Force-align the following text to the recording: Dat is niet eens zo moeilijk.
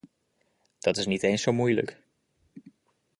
Dat 0.79 0.97
is 0.97 1.05
niet 1.05 1.23
eens 1.23 1.41
zo 1.41 1.51
moeilijk. 1.53 2.03